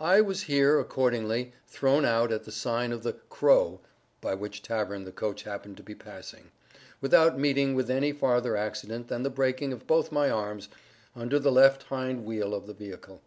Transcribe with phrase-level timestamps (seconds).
[0.00, 3.80] I was here, accordingly, thrown out at the sign of the "Crow"
[4.22, 6.50] (by which tavern the coach happened to be passing),
[7.02, 10.70] without meeting with any farther accident than the breaking of both my arms,
[11.14, 13.20] under the left hind wheel of the vehicle.